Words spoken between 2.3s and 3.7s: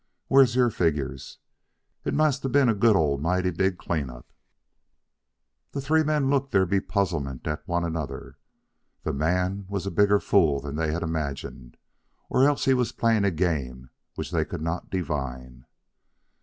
a' been a Goddle mighty